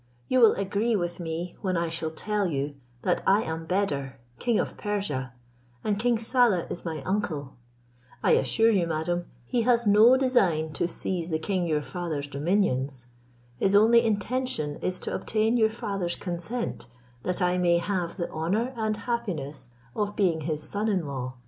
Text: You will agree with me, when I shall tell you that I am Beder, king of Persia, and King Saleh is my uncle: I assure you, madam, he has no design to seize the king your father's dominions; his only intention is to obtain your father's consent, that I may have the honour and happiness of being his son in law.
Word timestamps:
You 0.27 0.39
will 0.39 0.53
agree 0.55 0.95
with 0.95 1.19
me, 1.19 1.55
when 1.61 1.77
I 1.77 1.87
shall 1.89 2.09
tell 2.09 2.47
you 2.47 2.73
that 3.03 3.21
I 3.27 3.43
am 3.43 3.67
Beder, 3.67 4.15
king 4.39 4.59
of 4.59 4.75
Persia, 4.75 5.31
and 5.83 5.99
King 5.99 6.17
Saleh 6.17 6.65
is 6.71 6.83
my 6.83 7.03
uncle: 7.03 7.53
I 8.23 8.31
assure 8.31 8.71
you, 8.71 8.87
madam, 8.87 9.27
he 9.45 9.61
has 9.61 9.85
no 9.85 10.17
design 10.17 10.73
to 10.73 10.87
seize 10.87 11.29
the 11.29 11.37
king 11.37 11.67
your 11.67 11.83
father's 11.83 12.27
dominions; 12.27 13.05
his 13.57 13.75
only 13.75 14.03
intention 14.03 14.77
is 14.77 14.97
to 15.01 15.13
obtain 15.13 15.55
your 15.55 15.69
father's 15.69 16.15
consent, 16.15 16.87
that 17.21 17.39
I 17.39 17.59
may 17.59 17.77
have 17.77 18.17
the 18.17 18.27
honour 18.31 18.73
and 18.75 18.97
happiness 18.97 19.69
of 19.95 20.15
being 20.15 20.41
his 20.41 20.63
son 20.63 20.87
in 20.87 21.05
law. 21.05 21.35